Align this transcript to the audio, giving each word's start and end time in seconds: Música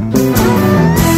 Música 0.00 1.09